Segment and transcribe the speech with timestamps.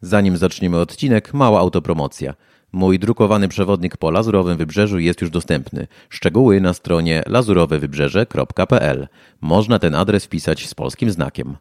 [0.00, 2.34] Zanim zaczniemy odcinek, mała autopromocja.
[2.72, 5.86] Mój drukowany przewodnik po Lazurowym Wybrzeżu jest już dostępny.
[6.08, 9.08] Szczegóły na stronie lazurowewybrzeże.pl.
[9.40, 11.56] Można ten adres wpisać z polskim znakiem.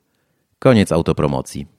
[0.59, 1.76] Koniec autopromocji.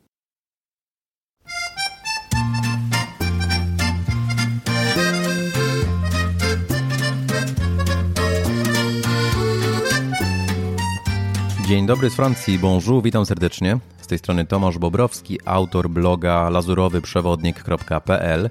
[11.68, 13.78] Dzień dobry z Francji, bonjour, witam serdecznie.
[14.00, 18.50] Z tej strony Tomasz Bobrowski, autor bloga lazurowyprzewodnik.pl.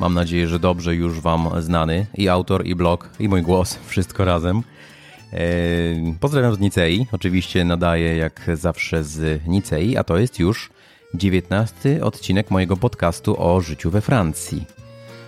[0.00, 4.24] Mam nadzieję, że dobrze już Wam znany i autor, i blog, i mój głos, wszystko
[4.24, 4.62] razem.
[5.32, 10.70] Eee, pozdrawiam z Nicei, oczywiście nadaję jak zawsze z Nicei, a to jest już
[11.14, 14.64] 19 odcinek mojego podcastu o życiu we Francji.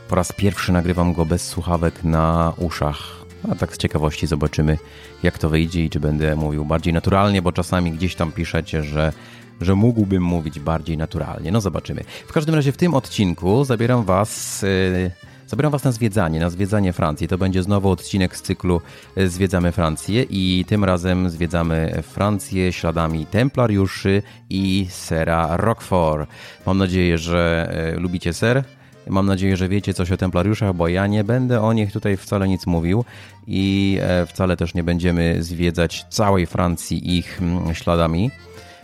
[0.09, 3.20] Po raz pierwszy nagrywam go bez słuchawek na uszach,
[3.53, 4.79] a tak z ciekawości zobaczymy,
[5.23, 9.13] jak to wyjdzie i czy będę mówił bardziej naturalnie, bo czasami gdzieś tam piszecie, że,
[9.61, 11.53] że mógłbym mówić bardziej naturalnie.
[11.53, 12.05] No zobaczymy.
[12.27, 14.63] W każdym razie w tym odcinku zabieram Was.
[14.63, 15.11] Yy,
[15.51, 17.29] Zabieram Was na zwiedzanie, na zwiedzanie Francji.
[17.29, 18.80] To będzie znowu odcinek z cyklu
[19.16, 26.30] e, Zwiedzamy Francję i tym razem zwiedzamy Francję śladami templariuszy i sera Roquefort.
[26.66, 28.65] Mam nadzieję, że e, lubicie ser.
[29.11, 32.49] Mam nadzieję, że wiecie coś o templariuszach, bo ja nie będę o nich tutaj wcale
[32.49, 33.05] nic mówił
[33.47, 38.31] i e, wcale też nie będziemy zwiedzać całej Francji ich mm, śladami.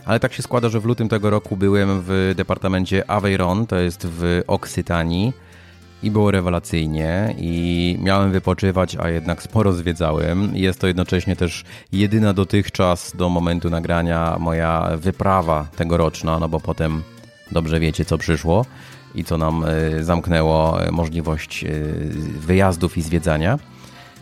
[0.05, 4.07] Ale tak się składa, że w lutym tego roku byłem w departamencie Aveyron, to jest
[4.07, 5.33] w Oksytanii
[6.03, 10.51] i było rewelacyjnie i miałem wypoczywać, a jednak sporo zwiedzałem.
[10.57, 17.03] Jest to jednocześnie też jedyna dotychczas do momentu nagrania moja wyprawa tegoroczna, no bo potem
[17.53, 18.65] dobrze wiecie co przyszło
[19.17, 21.69] i co nam e, zamknęło możliwość e,
[22.41, 23.59] wyjazdów i zwiedzania.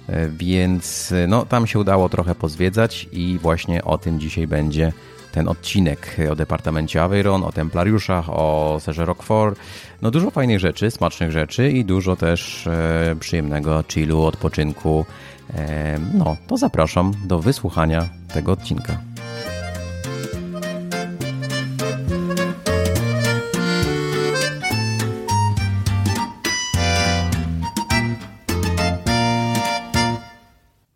[0.09, 4.93] E, więc no, tam się udało trochę pozwiedzać i właśnie o tym dzisiaj będzie
[5.35, 9.59] ten odcinek o departamencie Aveyron, o templariuszach, o serze Roquefort.
[10.03, 15.07] No dużo fajnych rzeczy, smacznych rzeczy i dużo też e, przyjemnego chillu, odpoczynku.
[15.55, 19.14] E, no, to zapraszam do wysłuchania tego odcinka.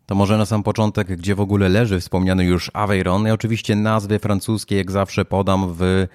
[0.09, 3.25] To może na sam początek, gdzie w ogóle leży wspomniany już Aveyron.
[3.25, 6.07] Ja oczywiście nazwy francuskie, jak zawsze, podam w, e,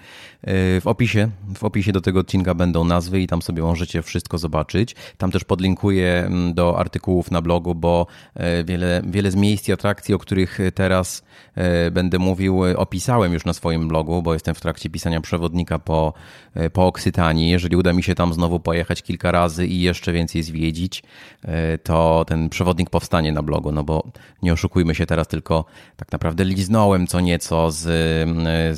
[0.81, 1.29] w opisie.
[1.55, 4.97] W opisie do tego odcinka będą nazwy i tam sobie możecie wszystko zobaczyć.
[5.19, 9.73] Tam też podlinkuję mm, do artykułów na blogu, bo e, wiele, wiele z miejsc i
[9.73, 11.23] atrakcji, o których teraz
[11.55, 16.13] e, będę mówił, opisałem już na swoim blogu, bo jestem w trakcie pisania przewodnika po,
[16.73, 17.51] po Oksytanii.
[17.51, 21.03] Jeżeli uda mi się tam znowu pojechać kilka razy i jeszcze więcej zwiedzić,
[21.83, 23.73] to ten przewodnik powstanie na blogu.
[23.73, 24.05] No bo
[24.43, 25.65] nie oszukujmy się teraz, tylko
[25.97, 27.83] tak naprawdę liznąłem co nieco z,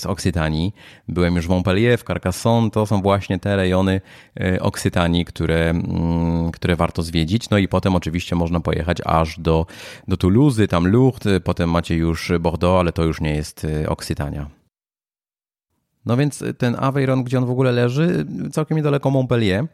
[0.00, 0.74] z Oksytanii.
[1.08, 4.00] Byłem już w Montpellier, w Carcassonne, to są właśnie te rejony
[4.40, 7.50] e, Oksytanii, które, mm, które warto zwiedzić.
[7.50, 9.66] No i potem oczywiście można pojechać aż do,
[10.08, 14.65] do Toulouse, tam Lourdes, potem macie już Bordeaux, ale to już nie jest e, Oksytania.
[16.06, 19.66] No więc ten Aveyron, gdzie on w ogóle leży, całkiem niedaleko Montpellier.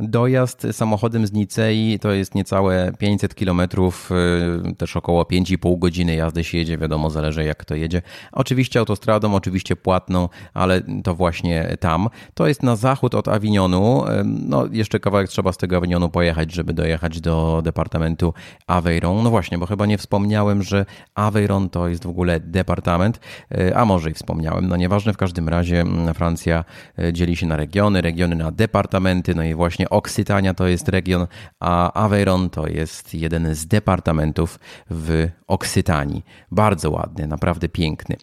[0.00, 6.44] Dojazd samochodem z Nicei to jest niecałe 500 km, y, też około 5,5 godziny jazdy
[6.44, 8.02] się jedzie, wiadomo, zależy jak to jedzie.
[8.32, 12.08] Oczywiście autostradą, oczywiście płatną, ale to właśnie tam.
[12.34, 14.04] To jest na zachód od Avignonu.
[14.06, 18.34] Y, no, jeszcze kawałek trzeba z tego Avignonu pojechać, żeby dojechać do departamentu
[18.66, 19.22] Aveyron.
[19.22, 23.20] No właśnie, bo chyba nie wspomniałem, że Aveyron to jest w ogóle departament,
[23.58, 24.68] y, a może i wspomniałem.
[24.68, 26.64] No nieważne, w każdym razie mm, Francja
[27.12, 31.26] dzieli się na regiony, regiony na departamenty, no i właśnie Oksytania to jest region,
[31.60, 34.58] a Aveyron to jest jeden z departamentów
[34.90, 36.24] w Oksytanii.
[36.50, 38.16] Bardzo ładny, naprawdę piękny.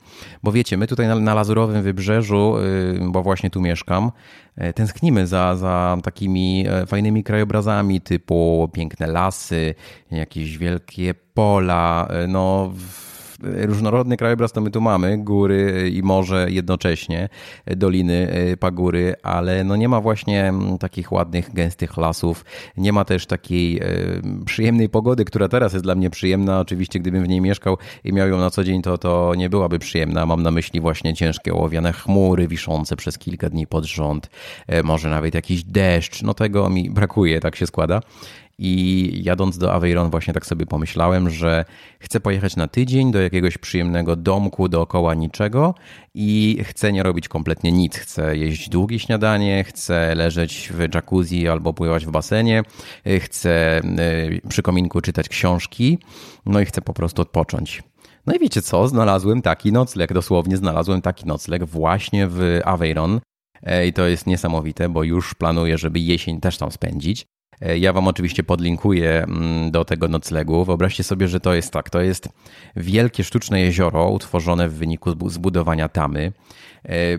[0.43, 4.11] Bo wiecie, my tutaj na, na Lazurowym Wybrzeżu, y, bo właśnie tu mieszkam,
[4.61, 9.75] y, tęsknimy za, za takimi e, fajnymi krajobrazami typu piękne lasy,
[10.11, 12.71] jakieś wielkie pola, no
[13.39, 17.29] różnorodny krajobraz to my tu mamy, góry i morze jednocześnie,
[17.65, 22.45] doliny, e, pagóry, ale no nie ma właśnie mm, takich ładnych, gęstych lasów,
[22.77, 23.83] nie ma też takiej e,
[24.45, 26.59] przyjemnej pogody, która teraz jest dla mnie przyjemna.
[26.59, 29.79] Oczywiście gdybym w niej mieszkał i miał ją na co dzień, to, to nie byłaby
[29.79, 30.25] przyjemna.
[30.25, 34.29] Mam na myśli właśnie ciężkie ołowiane chmury wiszące przez kilka dni pod rząd,
[34.67, 38.01] e, może nawet jakiś deszcz, no tego mi brakuje, tak się składa.
[38.59, 41.65] I jadąc do Aveyron właśnie tak sobie pomyślałem, że
[41.99, 45.75] chcę pojechać na tydzień do jakiegoś przyjemnego domku dookoła niczego
[46.13, 47.97] i chcę nie robić kompletnie nic.
[47.97, 52.63] Chcę jeść długie śniadanie, chcę leżeć w jacuzzi albo pływać w basenie,
[53.19, 55.99] chcę y, przy kominku czytać książki,
[56.45, 57.83] no i chcę po prostu odpocząć.
[58.25, 63.19] No i wiecie co, znalazłem taki nocleg, dosłownie znalazłem taki nocleg właśnie w Aveyron
[63.87, 67.25] I to jest niesamowite, bo już planuję, żeby jesień też tam spędzić.
[67.61, 70.65] Ja Wam oczywiście podlinkuję mm, do tego noclegu.
[70.65, 72.29] Wyobraźcie sobie, że to jest tak, to jest
[72.75, 76.31] wielkie sztuczne jezioro utworzone w wyniku zbudowania tamy.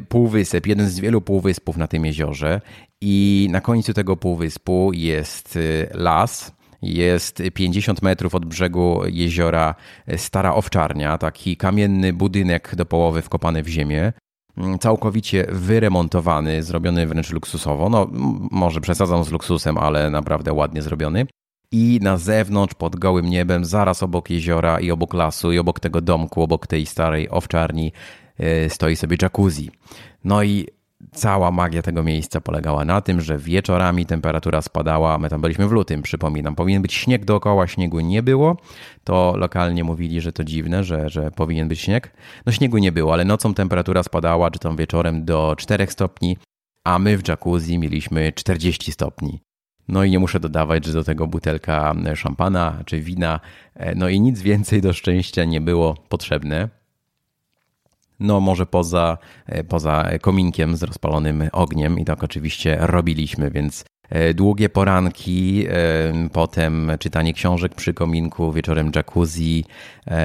[0.09, 2.61] Półwysep, jeden z wielu półwyspów na tym jeziorze
[3.01, 5.59] i na końcu tego półwyspu jest
[5.95, 6.53] las,
[6.83, 9.75] jest 50 metrów od brzegu jeziora
[10.17, 14.13] Stara Owczarnia, taki kamienny budynek do połowy wkopany w ziemię.
[14.59, 17.89] Mm, całkowicie wyremontowany, zrobiony wręcz luksusowo.
[17.89, 18.09] No,
[18.51, 21.27] może przesadzam z luksusem, ale naprawdę ładnie zrobiony.
[21.73, 26.01] I na zewnątrz, pod gołym niebem, zaraz obok jeziora i obok lasu, i obok tego
[26.01, 27.93] domku, obok tej starej owczarni,
[28.39, 29.71] e, stoi sobie jacuzzi.
[30.25, 30.67] No i
[31.13, 35.19] cała magia tego miejsca polegała na tym, że wieczorami temperatura spadała.
[35.19, 36.55] My tam byliśmy w lutym, przypominam.
[36.55, 38.57] Powinien być śnieg dookoła, śniegu nie było.
[39.05, 42.13] To lokalnie mówili, że to dziwne, że, że powinien być śnieg.
[42.47, 46.37] No śniegu nie było, ale nocą temperatura spadała, czy tam wieczorem do 4 stopni,
[46.85, 49.41] a my w jacuzzi mieliśmy 40 stopni.
[49.89, 53.41] No i nie muszę dodawać, że do tego butelka szampana czy wina,
[53.75, 56.78] e, no i nic więcej do szczęścia nie było potrzebne.
[58.21, 64.35] No może poza, e, poza kominkiem z rozpalonym ogniem i tak oczywiście robiliśmy, więc e,
[64.35, 69.65] długie poranki, e, potem czytanie książek przy kominku, wieczorem jacuzzi.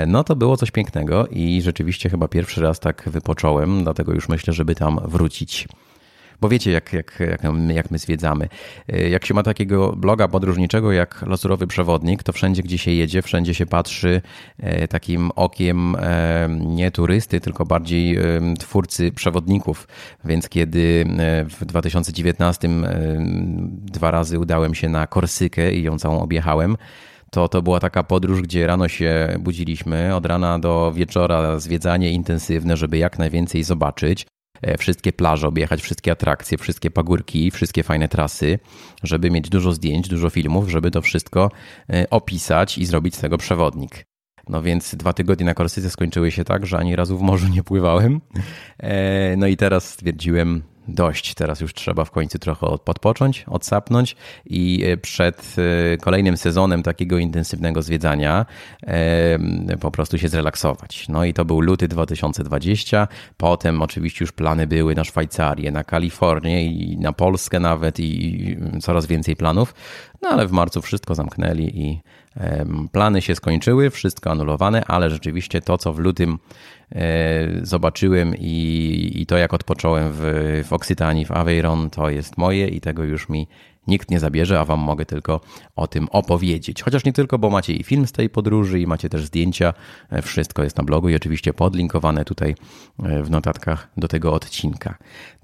[0.07, 4.54] No to było coś pięknego i rzeczywiście chyba pierwszy raz tak wypocząłem, dlatego już myślę,
[4.54, 5.68] żeby tam wrócić.
[6.44, 7.42] Bo wiecie, jak, jak, jak,
[7.74, 8.50] jak my zwiedzamy.
[8.94, 13.22] Y, jak się ma takiego bloga podróżniczego jak Losurowy Przewodnik, to wszędzie, gdzie się jedzie,
[13.22, 14.22] wszędzie się patrzy
[14.60, 18.18] e, takim okiem e, nie turysty, tylko bardziej
[18.60, 19.88] twórcy przewodników.
[20.25, 21.06] Więc kiedy
[21.60, 22.69] w 2019
[23.68, 26.78] dwa razy udałem się na Korsykę i ją całą objechałem,
[27.31, 32.78] to to była taka podróż, gdzie rano się budziliśmy, od rana do wieczora zwiedzanie intensywne,
[32.78, 34.25] żeby jak najwięcej zobaczyć.
[34.63, 38.60] E, wszystkie plaże, objechać wszystkie atrakcje, wszystkie pagórki, wszystkie fajne trasy,
[39.04, 41.51] żeby mieć dużo zdjęć, dużo filmów, żeby to wszystko
[41.89, 44.06] e, opisać i zrobić z tego przewodnik.
[44.50, 47.63] No więc dwa tygodnie na Korsyce skończyły się tak, że ani razu w morzu nie
[47.63, 48.21] pływałem.
[48.80, 54.15] E, no i teraz stwierdziłem, dość, teraz już trzeba w końcu trochę podpocząć, odsapnąć
[54.45, 55.56] i e, przed
[55.94, 58.45] e, kolejnym sezonem takiego intensywnego zwiedzania
[58.88, 61.09] e, po prostu się zrelaksować.
[61.09, 63.07] No i to był luty 2020,
[63.38, 69.06] potem oczywiście już plany były na Szwajcarię, na Kalifornię i na Polskę nawet i coraz
[69.06, 69.75] więcej planów,
[70.21, 72.01] no ale w marcu wszystko zamknęli i
[72.91, 76.38] plany się skończyły, wszystko anulowane, ale rzeczywiście to, co w lutym
[77.62, 80.22] zobaczyłem i, i to, jak odpocząłem w,
[80.68, 83.48] w Oksytanii, w Aveyron, to jest moje i tego już mi
[83.88, 85.41] nikt nie zabierze, a wam mogę tylko
[85.75, 86.83] o tym opowiedzieć.
[86.83, 89.74] Chociaż nie tylko, bo macie i film z tej podróży i macie też zdjęcia.
[90.09, 92.56] E, wszystko jest na blogu i oczywiście podlinkowane tutaj
[93.03, 94.97] e, w notatkach do tego odcinka.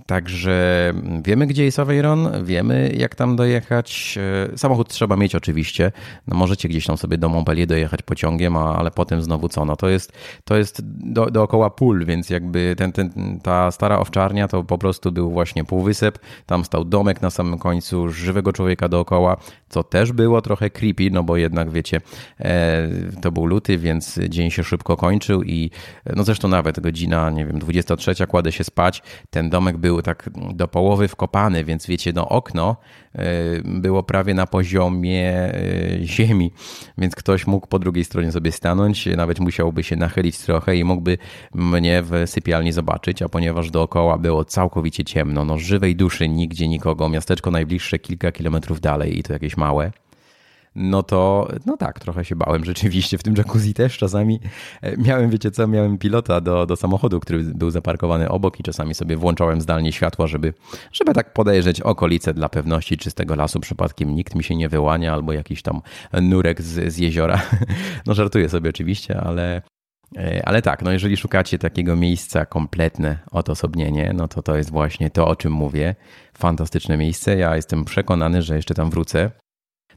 [0.10, 0.94] Także
[1.24, 4.18] wiemy, gdzie jest Aveyron, wiemy, jak tam dojechać.
[4.54, 5.92] E, samochód trzeba mieć oczywiście.
[6.28, 9.66] No możecie gdzieś tam sobie do Montpellier dojechać pociągiem, ale potem znowu co?
[9.66, 10.14] No to jest,
[10.44, 15.12] to jest do, dookoła pól, więc jakby ten, ten, ta stara owczarnia to po prostu
[15.12, 16.20] był właśnie półwysep.
[16.46, 19.38] Tam stał domek na samym końcu, żywego człowieka dookoła,
[19.70, 22.02] co też było trochę creepy, no bo jednak wiecie,
[22.40, 22.88] e,
[23.22, 25.72] to był luty, więc dzień się szybko kończył i
[26.16, 30.68] no zresztą nawet godzina, nie wiem, 23 kładę się spać, ten domek był tak do
[30.68, 32.76] połowy wkopany, więc wiecie, no okno
[33.16, 33.26] e,
[33.64, 35.60] było prawie na poziomie e,
[36.04, 36.52] ziemi,
[36.98, 41.18] więc ktoś mógł po drugiej stronie sobie stanąć, nawet musiałby się nachylić trochę i mógłby
[41.54, 47.10] mnie w sypialni zobaczyć, a ponieważ dookoła było całkowicie ciemno, no żywej duszy, nigdzie nikogo,
[47.10, 49.92] miasteczko najbliższe kilka kilometrów dalej i to jakieś małe,
[50.76, 53.98] no to no tak, trochę się bałem rzeczywiście w tym jacuzzi też.
[53.98, 54.40] Czasami
[54.82, 58.94] e, miałem, wiecie co, miałem pilota do, do samochodu, który był zaparkowany obok i czasami
[58.94, 60.54] sobie włączałem zdalnie światło, żeby,
[60.92, 64.70] żeby tak podejrzeć okolice dla pewności, czy z tego lasu przypadkiem nikt mi się nie
[64.70, 65.82] wyłania albo jakiś tam
[66.22, 67.42] nurek z, z jeziora.
[68.06, 69.62] No żartuję sobie oczywiście, ale,
[70.44, 75.28] ale tak, no jeżeli szukacie takiego miejsca kompletne odosobnienie, no to to jest właśnie to,
[75.28, 75.96] o czym mówię.
[76.38, 77.38] Fantastyczne miejsce.
[77.38, 79.32] Ja jestem przekonany, że jeszcze tam wrócę.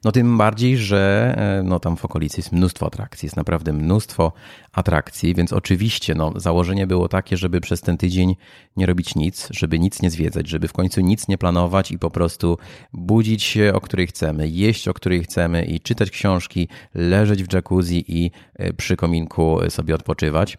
[0.04, 4.32] No tym bardziej, że e, no tam w okolicy jest mnóstwo atrakcji, jest naprawdę mnóstwo
[4.73, 8.37] atrakcji, więc oczywiście no, założenie było takie, żeby przez ten tydzień
[8.76, 12.11] nie robić nic, żeby nic nie zwiedzać, żeby w końcu nic nie planować i po
[12.11, 12.59] prostu
[12.92, 18.04] budzić się o której chcemy, jeść o której chcemy i czytać książki, leżeć w jacuzzi
[18.09, 20.59] i e, przy kominku sobie odpoczywać.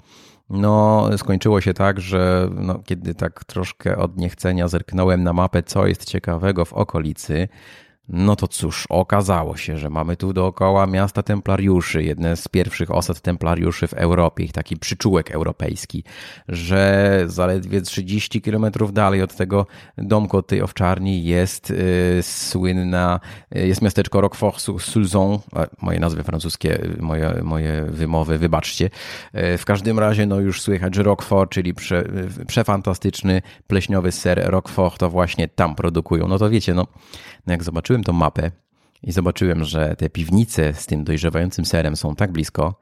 [0.49, 5.87] No, skończyło się tak, że no, kiedy tak troszkę od niechcenia zerknąłem na mapę, co
[5.87, 7.47] jest ciekawego w okolicy,
[8.09, 13.21] No to cóż, okazało się, że mamy tu dookoła miasta templariuszy, jedne z pierwszych osad
[13.21, 16.03] templariuszy w Europie, ich taki przyczółek europejski,
[16.47, 19.67] że zaledwie 30 kilometrów dalej od tego
[19.97, 23.19] domku, od tej owczarni jest y, słynna,
[23.55, 25.39] y, jest miasteczko Roquefort-Sulzon,
[25.81, 28.85] moje nazwy francuskie, moje, moje wymowy, wybaczcie.
[28.85, 32.03] Y, w każdym razie no już słychać, że Roquefort, czyli prze,
[32.47, 36.27] przefantastyczny pleśniowy ser Roquefort, to właśnie tam produkują.
[36.27, 36.87] No to wiecie, no
[37.47, 38.51] no jak zobaczyłem tą mapę
[39.03, 42.79] i zobaczyłem, że te piwnice z tym dojrzewającym serem są tak blisko,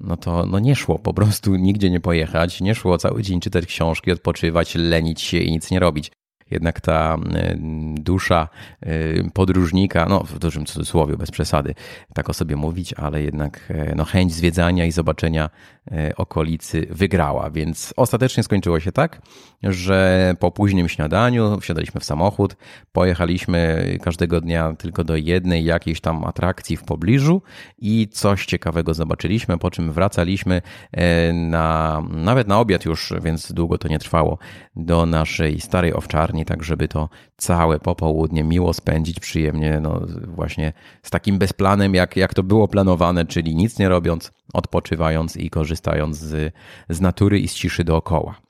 [0.00, 3.66] no to no nie szło po prostu nigdzie nie pojechać, nie szło cały dzień czytać
[3.66, 6.12] książki, odpoczywać, lenić się i nic nie robić
[6.50, 7.56] jednak ta y,
[7.94, 8.48] dusza
[8.86, 11.74] y, podróżnika, no w dużym cudzysłowie, bez przesady,
[12.14, 15.50] tak o sobie mówić, ale jednak e, no, chęć zwiedzania i zobaczenia
[15.92, 17.50] e, okolicy wygrała.
[17.50, 19.22] Więc ostatecznie skończyło się tak,
[19.62, 22.56] że po późnym śniadaniu wsiadaliśmy w samochód,
[22.92, 27.42] pojechaliśmy każdego dnia tylko do jednej jakiejś tam atrakcji w pobliżu
[27.78, 33.78] i coś ciekawego zobaczyliśmy, po czym wracaliśmy e, na, nawet na obiad już, więc długo
[33.78, 34.38] to nie trwało,
[34.76, 40.72] do naszej starej owczarni tak żeby to całe popołudnie miło spędzić, przyjemnie, no właśnie
[41.02, 46.16] z takim bezplanem, jak, jak to było planowane, czyli nic nie robiąc, odpoczywając i korzystając
[46.18, 46.54] z,
[46.88, 48.44] z natury i z ciszy dookoła.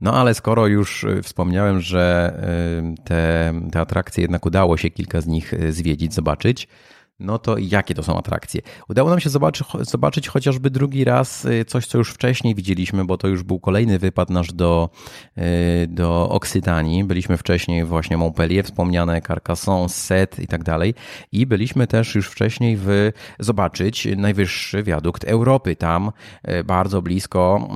[0.00, 2.34] No ale skoro już y, wspomniałem, że
[2.98, 6.68] y, te, te atrakcje jednak udało się kilka z nich y, zwiedzić, zobaczyć,
[7.20, 8.60] no to jakie to są atrakcje?
[8.88, 13.18] Udało nam się zobaczyć, zobaczyć chociażby drugi raz y, coś, co już wcześniej widzieliśmy, bo
[13.18, 14.90] to już był kolejny wypad nasz do,
[15.38, 15.42] y,
[15.86, 17.04] do Oksytanii.
[17.04, 20.94] Byliśmy wcześniej właśnie Montpellier, wspomniane Carcassonne, Set i tak dalej.
[21.32, 25.76] I byliśmy też już wcześniej w zobaczyć najwyższy wiadukt Europy.
[25.76, 26.12] Tam
[26.48, 27.68] y, bardzo blisko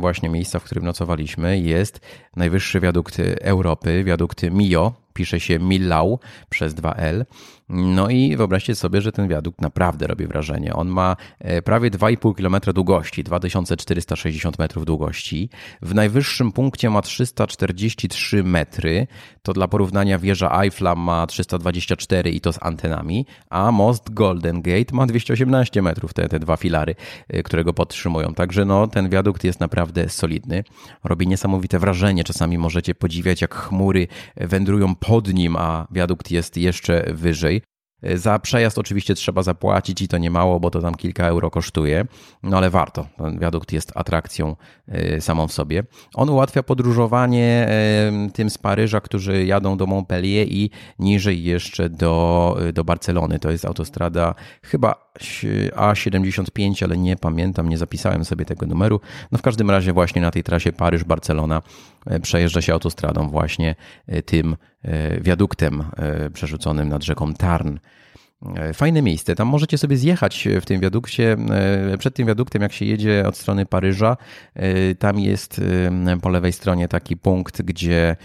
[0.00, 2.00] właśnie miejsca, w którym nocowaliśmy jest
[2.36, 6.18] najwyższy wiadukt Europy, wiadukt Mio, pisze się Millau
[6.50, 7.24] przez 2L.
[7.68, 10.74] No i wyobraźcie sobie, że ten wiadukt naprawdę robi wrażenie.
[10.74, 15.50] On ma e, prawie 2,5 km długości, 2460 metrów długości.
[15.82, 19.06] W najwyższym punkcie ma 343 metry.
[19.42, 24.94] To dla porównania wieża Eiffla ma 324 i to z antenami, a most Golden Gate
[24.94, 26.94] ma 218 metrów, te, te dwa filary,
[27.28, 28.34] e, które go podtrzymują.
[28.34, 30.64] Także no, ten wiadukt jest naprawdę solidny.
[31.04, 32.24] Robi niesamowite wrażenie.
[32.24, 37.62] Czasami możecie podziwiać, jak chmury wędrują pod nim, a wiadukt jest jeszcze wyżej.
[38.14, 42.06] Za przejazd oczywiście trzeba zapłacić i to nie mało, bo to tam kilka euro kosztuje,
[42.42, 43.06] no ale warto.
[43.18, 44.56] Ten wiadukt jest atrakcją
[45.16, 45.84] y, samą w sobie.
[46.14, 47.68] On ułatwia podróżowanie
[48.34, 53.38] tym z Paryża, którzy jadą do Montpellier i niżej jeszcze do, y, do Barcelony.
[53.38, 55.05] To jest autostrada chyba
[55.76, 59.00] A75, ale nie pamiętam, nie zapisałem sobie tego numeru.
[59.32, 61.62] No w każdym razie właśnie na tej trasie Paryż-Barcelona
[62.22, 63.74] przejeżdża się autostradą właśnie
[64.24, 64.56] tym
[65.20, 65.84] wiaduktem
[66.32, 67.76] przerzuconym nad rzeką Tarn.
[68.42, 69.34] E, fajne miejsce.
[69.34, 71.36] Tam możecie sobie zjechać w tym wiadukcie.
[71.92, 74.16] E, przed tym wiaduktem, jak się jedzie od strony Paryża,
[74.54, 75.60] e, tam jest
[76.22, 78.16] po lewej stronie taki punkt, gdzie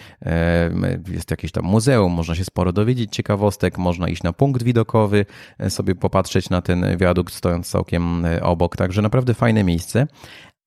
[1.07, 5.25] jest jakieś tam muzeum, można się sporo dowiedzieć ciekawostek, można iść na punkt widokowy,
[5.69, 8.77] sobie popatrzeć na ten wiadukt stojąc całkiem obok.
[8.77, 10.07] Także naprawdę fajne miejsce.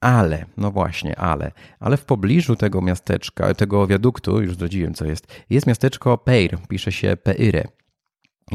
[0.00, 5.26] Ale, no właśnie, ale, ale w pobliżu tego miasteczka, tego wiaduktu, już zdradziłem co jest,
[5.50, 7.68] jest miasteczko Peir, pisze się Peire.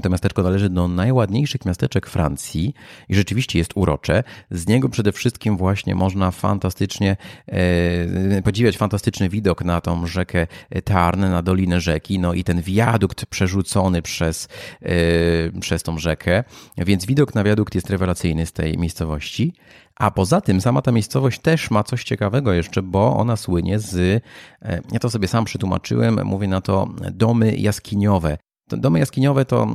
[0.03, 2.73] To miasteczko należy do najładniejszych miasteczek Francji
[3.09, 4.23] i rzeczywiście jest urocze.
[4.51, 7.17] Z niego przede wszystkim właśnie można fantastycznie
[7.47, 10.47] e, podziwiać fantastyczny widok na tą rzekę
[10.83, 14.47] Tarn, na dolinę rzeki, no i ten wiadukt przerzucony przez,
[14.81, 16.43] e, przez tą rzekę.
[16.77, 19.53] Więc widok na wiadukt jest rewelacyjny z tej miejscowości.
[19.95, 24.23] A poza tym sama ta miejscowość też ma coś ciekawego jeszcze, bo ona słynie z,
[24.61, 28.37] e, ja to sobie sam przetłumaczyłem, mówię na to domy jaskiniowe.
[28.77, 29.67] Domy jaskiniowe to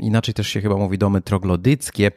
[0.00, 2.10] inaczej też się chyba mówi domy troglodyckie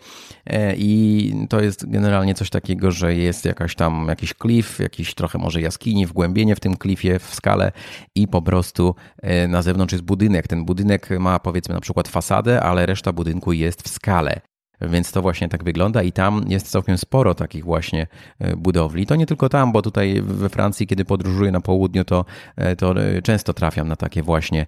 [0.46, 5.38] e, i to jest generalnie coś takiego, że jest jakaś tam jakiś klif, jakiś trochę
[5.38, 7.72] może jaskini, wgłębienie w tym klifie w skale
[8.16, 10.48] i po prostu e, na zewnątrz jest budynek.
[10.48, 14.42] Ten budynek ma powiedzmy na przykład fasadę, ale reszta budynku jest w skale.
[14.82, 18.08] Więc to właśnie tak wygląda i tam jest całkiem sporo takich właśnie
[18.40, 19.06] e, budowli.
[19.06, 23.02] To nie tylko tam, bo tutaj we Francji, kiedy podróżuję na południu, to, e, to
[23.02, 24.66] e, często trafiam na takie właśnie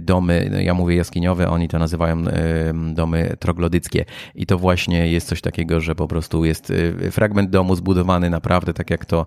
[0.00, 2.24] domy, ja mówię jaskiniowe, oni to nazywają
[2.92, 4.04] domy troglodyckie.
[4.34, 6.72] I to właśnie jest coś takiego, że po prostu jest
[7.10, 9.26] fragment domu zbudowany naprawdę tak jak to,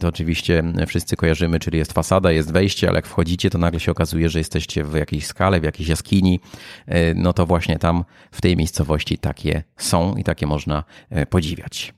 [0.00, 3.92] to oczywiście wszyscy kojarzymy, czyli jest fasada, jest wejście, ale jak wchodzicie, to nagle się
[3.92, 6.40] okazuje, że jesteście w jakiejś skale, w jakiejś jaskini.
[7.14, 11.94] No to właśnie tam w tej miejscowości takie są i takie można e, podziwiać.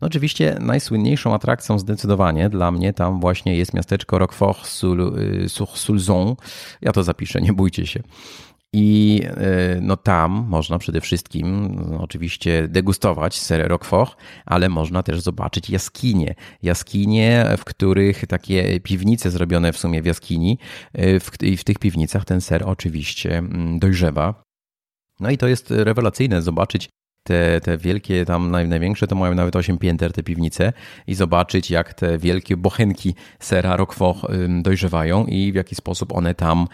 [0.00, 6.34] No oczywiście najsłynniejszą atrakcją zdecydowanie dla mnie tam właśnie jest miasteczko Roquefort-sur-Sulzon.
[6.82, 8.02] Ja to zapiszę, nie bójcie się.
[8.72, 9.22] I
[9.80, 16.34] no tam można przede wszystkim no, oczywiście degustować ser Roquefort, ale można też zobaczyć jaskinie.
[16.62, 20.58] Jaskinie, w których takie piwnice zrobione w sumie w jaskini,
[21.40, 24.42] i w tych piwnicach ten ser oczywiście mm, dojrzewa.
[25.20, 26.88] No i to jest rewelacyjne zobaczyć
[27.26, 30.72] te, te wielkie, tam największe to mają nawet 8 pięter te piwnice
[31.06, 34.18] i zobaczyć jak te wielkie bochenki sera Roquefort
[34.62, 36.66] dojrzewają i w jaki sposób one tam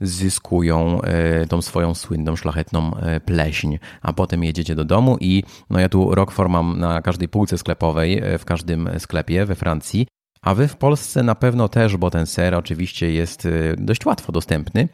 [0.00, 5.80] zyskują e, tą swoją słynną, szlachetną e, pleśń, a potem jedziecie do domu i no
[5.80, 10.06] ja tu Roquefort mam na każdej półce sklepowej, e, w każdym sklepie we Francji,
[10.42, 13.48] a wy w Polsce na pewno też, bo ten ser oczywiście jest
[13.78, 14.88] dość łatwo dostępny,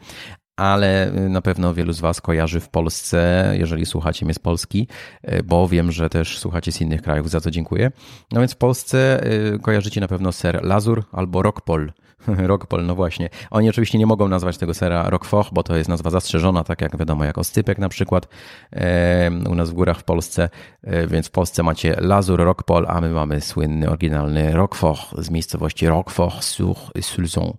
[0.55, 4.87] ale y, na pewno wielu z Was kojarzy w Polsce, jeżeli słuchacie mnie z Polski,
[5.29, 7.91] y, bo wiem, że też słuchacie z innych krajów, za co dziękuję.
[8.31, 11.91] No więc w Polsce y, kojarzycie na pewno ser Lazur albo Rockpol.
[12.51, 13.29] Rockpol, no właśnie.
[13.51, 16.97] Oni oczywiście nie mogą nazwać tego sera Roquefort, bo to jest nazwa zastrzeżona, tak jak
[16.97, 18.27] wiadomo, jak oscypek na przykład
[19.49, 20.49] u nas w górach w Polsce,
[20.83, 25.87] e, więc w Polsce macie Lazur Rockpol, a my mamy słynny, oryginalny Roquefort z miejscowości
[25.87, 27.53] Roquefort-sur-Sulzon.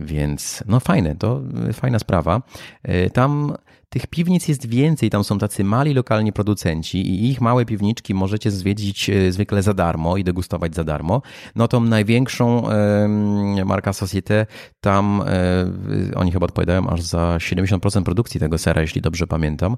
[0.00, 1.40] Więc no fajne, to
[1.72, 2.42] fajna sprawa.
[2.82, 3.54] E, tam
[3.88, 8.50] tych piwnic jest więcej, tam są tacy mali lokalni producenci i ich małe piwniczki możecie
[8.50, 11.22] zwiedzić e, zwykle za darmo i degustować za darmo.
[11.56, 12.62] No tą największą
[13.64, 14.46] marka Societe,
[14.80, 19.76] tam e, oni chyba odpowiadają aż za 70% produkcji tego sera, jeśli dobrze pamiętam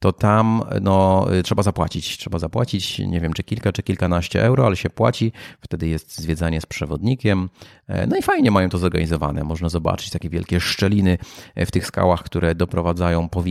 [0.00, 2.18] to tam no, trzeba zapłacić.
[2.18, 5.32] Trzeba zapłacić, nie wiem, czy kilka, czy kilkanaście euro, ale się płaci.
[5.60, 7.48] Wtedy jest zwiedzanie z przewodnikiem.
[7.86, 9.44] E, no i fajnie mają to zorganizowane.
[9.44, 11.18] Można zobaczyć takie wielkie szczeliny
[11.54, 13.49] e, w tych skałach, które doprowadzają powietrze,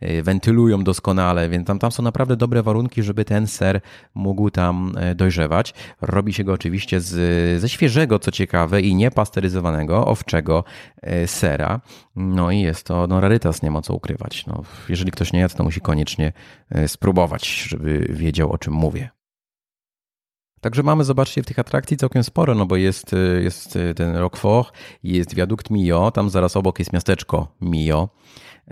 [0.00, 3.80] e, wentylują doskonale, więc tam, tam są naprawdę dobre warunki, żeby ten ser
[4.14, 5.74] mógł tam dojrzewać.
[6.00, 10.64] Robi się go oczywiście z, ze świeżego, co ciekawe, i niepasteryzowanego owczego
[11.26, 11.80] sera.
[12.16, 14.46] No i jest to no, rarytas, nie ma co ukrywać.
[14.46, 16.32] No, jeżeli ktoś nie jadł, to musi koniecznie
[16.70, 19.10] e, spróbować, żeby wiedział o czym mówię.
[20.60, 24.16] Także mamy, zobaczcie, w tych atrakcji całkiem sporo, no bo jest, e, jest e, ten
[24.16, 28.08] Roquefort, jest wiadukt Mio, tam zaraz obok jest miasteczko Mio.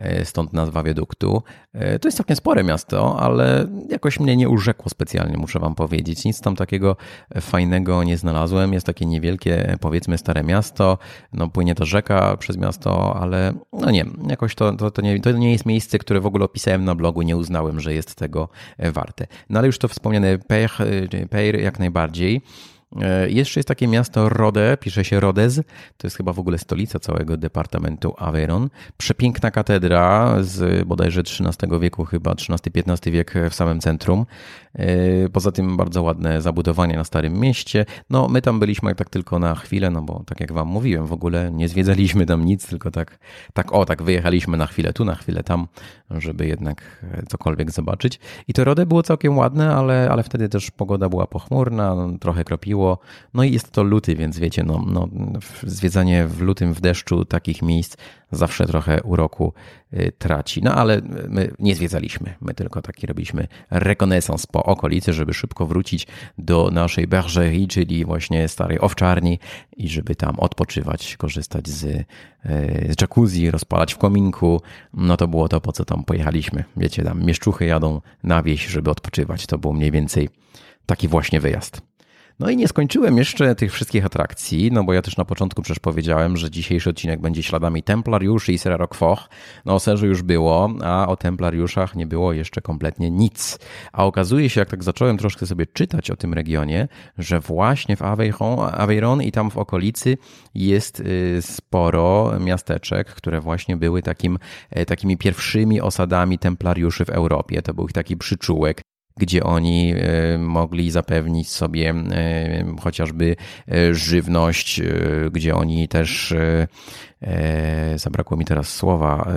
[0.00, 1.42] E, stąd nazwa wiaduktu.
[1.73, 6.25] E, to jest całkiem spore miasto, ale jakoś mnie nie urzekło specjalnie, muszę wam powiedzieć.
[6.25, 6.97] Nic tam takiego
[7.41, 8.73] fajnego nie znalazłem.
[8.73, 10.99] Jest takie niewielkie, powiedzmy, stare miasto.
[11.32, 15.32] No, płynie to rzeka przez miasto, ale no nie, jakoś to, to, to, nie, to
[15.32, 17.23] nie jest miejsce, które w ogóle opisałem na blogu.
[17.23, 18.49] Nie uznałem, że jest tego
[18.93, 19.26] warte.
[19.50, 20.39] No ale już to wspomniane
[21.30, 22.43] Peir jak najbardziej.
[22.96, 25.60] E, jeszcze jest takie miasto Rode, pisze się Rodez,
[25.96, 28.68] to jest chyba w ogóle stolica całego departamentu Aveyron.
[28.96, 34.26] Przepiękna katedra z bodajże XIII wieku, chyba XIII-XV wiek w samym centrum.
[34.74, 37.86] E, poza tym bardzo ładne zabudowania na Starym Mieście.
[38.10, 41.12] No, my tam byliśmy tak tylko na chwilę, no bo tak jak wam mówiłem, w
[41.12, 43.18] ogóle nie zwiedzaliśmy tam nic, tylko tak,
[43.54, 45.66] tak o, tak wyjechaliśmy na chwilę tu, na chwilę tam,
[46.10, 48.20] żeby jednak cokolwiek zobaczyć.
[48.48, 52.44] I to Rode było całkiem ładne, ale, ale wtedy też pogoda była pochmurna, no, trochę
[52.44, 52.79] kropiło.
[53.34, 55.08] No i jest to luty, więc wiecie, no, no,
[55.62, 57.97] zwiedzanie w lutym w deszczu takich miejsc
[58.32, 59.52] zawsze trochę uroku
[59.93, 60.62] y, traci.
[60.62, 66.06] No ale my nie zwiedzaliśmy, my tylko taki robiliśmy rekonesans po okolicy, żeby szybko wrócić
[66.38, 69.38] do naszej bergerie, czyli właśnie starej owczarni
[69.76, 72.04] i żeby tam odpoczywać, korzystać z, y,
[72.88, 74.62] z jacuzzi, rozpalać w kominku.
[74.95, 76.64] No to było to, po co tam pojechaliśmy.
[76.76, 79.47] Wiecie, tam mieszczuchy jadą na wieś, żeby odpoczywać.
[79.47, 80.28] To był mniej więcej
[80.86, 81.89] taki właśnie wyjazd.
[82.40, 85.78] No i nie skończyłem jeszcze tych wszystkich atrakcji, no bo ja też na początku przecież
[85.78, 89.28] powiedziałem, że dzisiejszy odcinek będzie śladami Templariuszy i Sera Roquefort.
[89.64, 93.58] No o Serze już było, a o Templariuszach nie było jeszcze kompletnie nic.
[93.92, 98.02] A okazuje się, jak tak zacząłem troszkę sobie czytać o tym regionie, że właśnie w
[98.72, 100.16] Aveyron i tam w okolicy
[100.54, 104.38] jest y, sporo miasteczek, które właśnie były takim,
[104.70, 107.62] e, takimi pierwszymi osadami Templariuszy w Europie.
[107.62, 108.82] To był ich taki przyczółek
[109.21, 113.37] gdzie oni e, mogli zapewnić sobie e, chociażby
[113.69, 114.80] e, żywność,
[115.33, 116.35] gdzie oni też
[117.97, 119.28] zabrakło mi teraz słowa,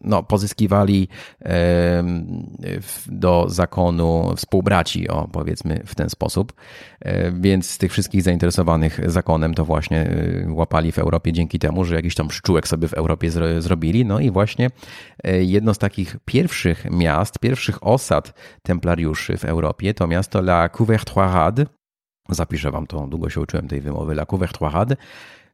[0.00, 1.08] no, pozyskiwali
[3.06, 6.52] do zakonu współbraci, o powiedzmy w ten sposób.
[7.32, 10.10] Więc z tych wszystkich zainteresowanych zakonem to właśnie
[10.48, 14.04] łapali w Europie dzięki temu, że jakiś tam przyczółek sobie w Europie zrobili.
[14.04, 14.70] No i właśnie
[15.40, 21.66] jedno z takich pierwszych miast, pierwszych osad templariuszy w Europie to miasto La Couvertoirade.
[22.28, 24.12] Zapiszę wam to, długo się uczyłem tej wymowy.
[24.12, 24.96] La Couvertoirade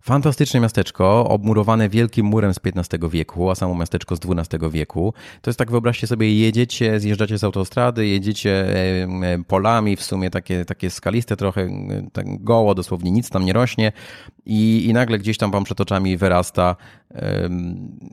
[0.02, 5.14] Fantastyczne miasteczko, obmurowane wielkim murem z XV wieku, a samo miasteczko z XII wieku.
[5.42, 8.66] To jest tak, wyobraźcie sobie, jedziecie, zjeżdżacie z autostrady, jedziecie
[9.46, 11.68] polami, w sumie takie, takie skaliste trochę,
[12.12, 13.92] tak goło, dosłownie nic tam nie rośnie
[14.46, 16.76] i, i nagle gdzieś tam wam przed oczami wyrasta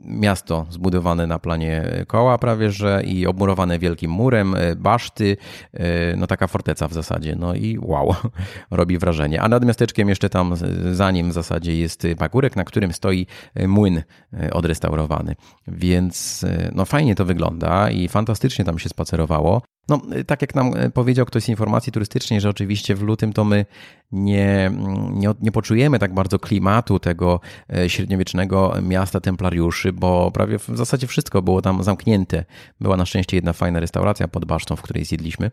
[0.06, 5.38] miasto zbudowane na planie koła prawie, że i obmurowane wielkim murem, e, baszty,
[5.74, 8.16] e, no taka forteca w zasadzie, no i wow,
[8.72, 9.42] robi wrażenie.
[9.42, 10.54] A nad miasteczkiem jeszcze tam
[10.92, 14.04] za nim w zasadzie jest pagórek, na którym stoi e, młyn
[14.52, 15.36] odrestaurowany,
[15.68, 19.62] więc no fajnie to wygląda i fantastycznie tam się spacerowało.
[19.90, 23.66] No, tak jak nam powiedział ktoś z informacji turystycznej, że oczywiście w lutym to my
[24.12, 24.72] nie,
[25.12, 27.40] nie, nie poczujemy tak bardzo klimatu tego
[27.88, 32.46] średniowiecznego miasta templariuszy, bo prawie w zasadzie wszystko było tam zamknięte.
[32.80, 35.52] Była na szczęście jedna fajna restauracja pod basztą, w której zjedliśmy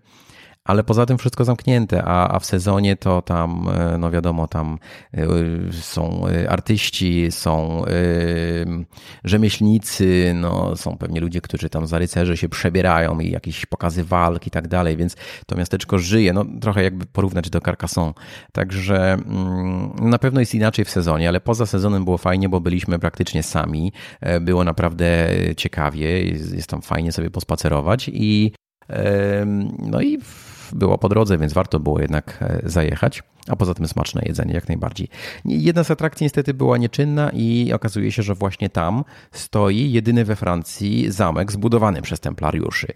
[0.66, 4.78] ale poza tym wszystko zamknięte, a, a w sezonie to tam, e, no wiadomo, tam
[5.14, 5.26] e,
[5.72, 7.84] są e, artyści, są
[9.24, 14.46] rzemieślnicy, no są pewnie ludzie, którzy tam za rycerze się przebierają i jakieś pokazy walk
[14.46, 18.12] i tak dalej, więc to miasteczko żyje, no trochę jakby porównać do Carcassonne.
[18.52, 22.98] Także mm, na pewno jest inaczej w sezonie, ale poza sezonem było fajnie, bo byliśmy
[22.98, 23.92] praktycznie sami.
[24.40, 28.52] Było naprawdę ciekawie, jest, jest tam fajnie sobie pospacerować i
[29.78, 30.18] no i
[30.74, 34.68] było po drodze, więc warto było jednak e, zajechać a poza tym smaczne jedzenie jak
[34.68, 35.08] najbardziej.
[35.44, 40.36] Jedna z atrakcji niestety była nieczynna i okazuje się, że właśnie tam stoi jedyny we
[40.36, 42.86] Francji zamek zbudowany przez templariuszy.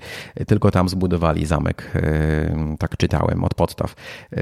[0.47, 3.95] Tylko tam zbudowali zamek, e, tak czytałem, od podstaw.
[4.33, 4.37] E,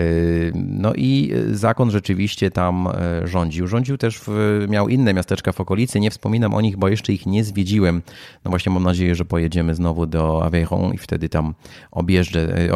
[0.55, 3.67] no i zakon rzeczywiście tam e, rządził.
[3.67, 7.27] Rządził też, w, miał inne miasteczka w okolicy, nie wspominam o nich, bo jeszcze ich
[7.27, 8.03] nie zwiedziłem.
[8.45, 11.55] No właśnie mam nadzieję, że pojedziemy znowu do Aveyron i wtedy tam
[11.91, 12.69] objeżdżę,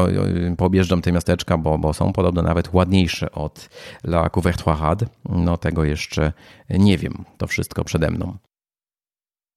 [0.57, 3.69] poobjeżdżam te miasteczka, bo, bo są podobno nawet ładniejsze od
[4.05, 5.07] La Couvertoirade.
[5.29, 6.33] No tego jeszcze
[6.71, 7.25] nie wiem.
[7.39, 8.37] To wszystko przede mną.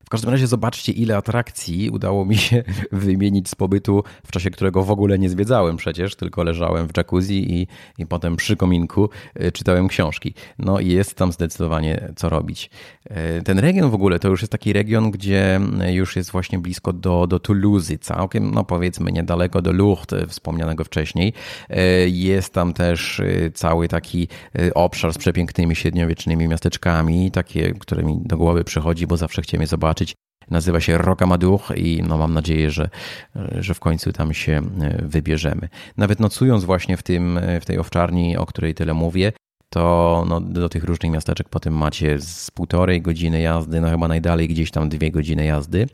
[0.05, 4.83] W każdym razie zobaczcie, ile atrakcji udało mi się wymienić z pobytu, w czasie którego
[4.83, 9.51] w ogóle nie zwiedzałem przecież, tylko leżałem w jacuzzi i, i potem przy kominku e,
[9.51, 10.33] czytałem książki.
[10.59, 12.69] No i jest tam zdecydowanie co robić.
[13.05, 16.93] E, ten region w ogóle to już jest taki region, gdzie już jest właśnie blisko
[16.93, 21.33] do, do Toulouse, całkiem, no powiedzmy niedaleko do Lourdes, wspomnianego wcześniej.
[21.69, 23.21] E, jest tam też
[23.53, 24.27] cały taki
[24.75, 29.67] obszar z przepięknymi średniowiecznymi miasteczkami, takie, które mi do głowy przychodzi, bo zawsze chciałem je
[29.67, 30.15] zobaczyć zobaczyć.
[30.49, 32.89] Nazywa się Rocamadour i no mam nadzieję, że,
[33.59, 35.69] że w końcu tam się e, wybierzemy.
[35.97, 39.31] Nawet nocując właśnie w, tym, e, w tej owczarni, o której tyle mówię,
[39.69, 44.47] to no, do tych różnych miasteczek potem macie z półtorej godziny jazdy, no chyba najdalej
[44.47, 45.87] gdzieś tam dwie godziny jazdy.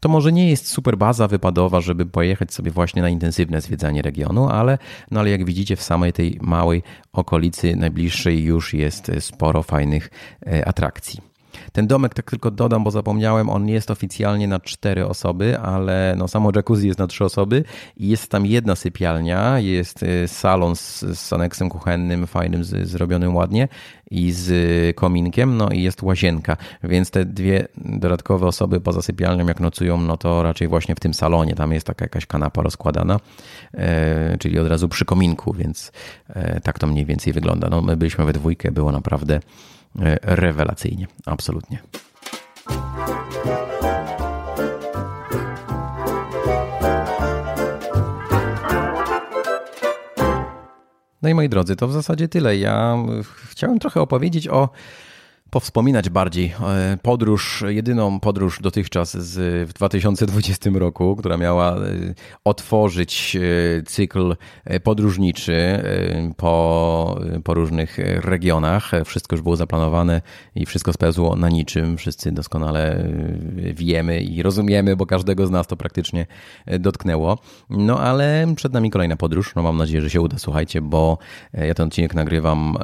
[0.00, 4.48] To może nie jest super baza wypadowa, żeby pojechać sobie właśnie na intensywne zwiedzanie regionu,
[4.48, 4.78] ale,
[5.10, 6.82] no, ale jak widzicie w samej tej małej
[7.12, 10.10] okolicy najbliższej już jest sporo fajnych
[10.46, 11.29] e, atrakcji.
[11.72, 16.28] Ten domek, tak tylko dodam, bo zapomniałem, on jest oficjalnie na cztery osoby, ale no
[16.28, 17.64] samo jacuzzi jest na trzy osoby.
[17.96, 23.36] I jest tam jedna sypialnia, jest y, salon z, z aneksem kuchennym, fajnym, z, zrobionym
[23.36, 23.68] ładnie
[24.10, 29.60] i z kominkiem, no i jest łazienka, więc te dwie dodatkowe osoby poza sypialnią jak
[29.60, 33.20] nocują, no to raczej właśnie w tym salonie, tam jest taka jakaś kanapa rozkładana,
[33.74, 35.92] e, czyli od razu przy kominku, więc
[36.28, 37.68] e, tak to mniej więcej wygląda.
[37.68, 39.40] No my byliśmy we dwójkę, było naprawdę
[40.22, 41.82] rewelacyjnie, absolutnie.
[51.22, 52.56] No i moi drodzy, to w zasadzie tyle.
[52.56, 52.96] Ja
[53.50, 54.68] chciałem trochę opowiedzieć o
[55.50, 61.80] powspominać bardziej e, podróż, jedyną podróż dotychczas z, w 2020 roku, która miała e,
[62.44, 64.36] otworzyć e, cykl
[64.82, 65.82] podróżniczy
[66.36, 68.90] po, po różnych regionach.
[69.04, 70.22] Wszystko już było zaplanowane
[70.54, 71.96] i wszystko spełzło na niczym.
[71.96, 73.04] Wszyscy doskonale
[73.74, 76.26] wiemy i rozumiemy, bo każdego z nas to praktycznie
[76.78, 77.38] dotknęło.
[77.70, 79.54] No ale przed nami kolejna podróż.
[79.54, 80.38] No mam nadzieję, że się uda.
[80.38, 81.18] Słuchajcie, bo
[81.52, 82.76] ja ten odcinek nagrywam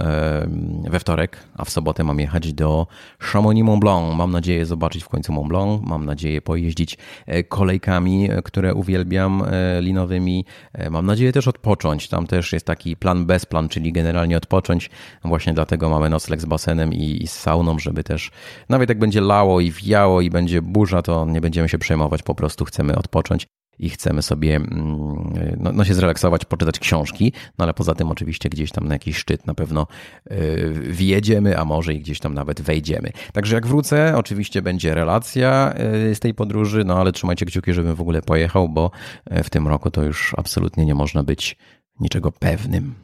[0.91, 2.87] we wtorek, a w sobotę mam jechać do
[3.19, 4.17] Chamonix-Mont Blanc.
[4.17, 5.83] Mam nadzieję zobaczyć w końcu Mont Blanc.
[5.83, 10.45] Mam nadzieję pojeździć e, kolejkami, e, które uwielbiam, e, linowymi.
[10.91, 12.09] Mam nadzieję też odpocząć.
[12.09, 14.91] Tam też jest taki plan bez plan, czyli generalnie odpocząć.
[15.25, 18.31] Właśnie dlatego mamy nocleg z basenem i, i z sauną, żeby też
[18.69, 22.23] nawet jak będzie lało i wiało i będzie burza, to nie będziemy się przejmować.
[22.23, 23.47] Po prostu chcemy odpocząć
[23.79, 28.49] i chcemy sobie mm, no, no, się zrelaksować, poczytać książki, no ale poza tym oczywiście
[28.49, 29.87] gdzieś tam na jakiś szczyt na pewno
[30.31, 33.11] yy, wjedziemy, a może i gdzieś tam nawet wejdziemy.
[33.33, 35.75] Także jak wrócę, oczywiście będzie relacja
[36.07, 38.91] yy, z tej podróży, no ale trzymajcie kciuki, żebym w ogóle pojechał, bo
[39.31, 41.57] yy, w tym roku to już absolutnie nie można być
[42.01, 42.95] niczego pewnym.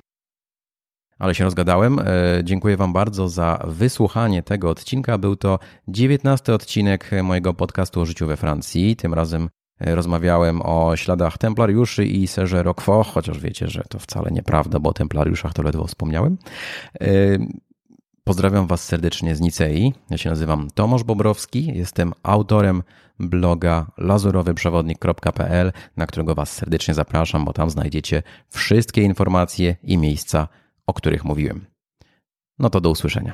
[1.19, 2.01] ale się rozgadałem.
[2.45, 5.19] Dziękuję Wam bardzo za wysłuchanie tego odcinka.
[5.19, 5.59] Był to
[5.89, 8.97] 19 odcinek mojego podcastu o życiu we Francji.
[8.97, 9.49] Tym razem
[9.81, 14.93] rozmawiałem o śladach templariuszy i serze Roquefort, chociaż wiecie, że to wcale nieprawda, bo o
[14.93, 16.39] templariuszach to ledwo wspomniałem.
[17.01, 17.07] E,
[18.25, 19.93] pozdrawiam Was serdecznie z Nicei.
[20.11, 22.83] Ja się nazywam Tomasz Bobrowski, jestem autorem
[23.19, 30.49] bloga lazurowym.przewodnik.pl, na którego Was serdecznie zapraszam, bo tam znajdziecie wszystkie informacje i miejsca,
[30.87, 31.67] o których mówiłem.
[32.59, 33.33] No to do usłyszenia.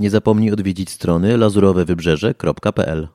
[0.00, 3.08] Nie zapomnij odwiedzić strony lazurowewybrzeże.pl